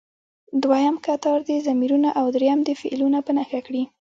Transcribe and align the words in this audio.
دویم 0.63 0.95
کتار 1.05 1.39
دې 1.47 1.57
ضمیرونه 1.67 2.09
او 2.19 2.25
دریم 2.35 2.59
دې 2.67 2.73
فعلونه 2.81 3.17
په 3.25 3.31
نښه 3.37 3.59
کړي. 3.67 3.83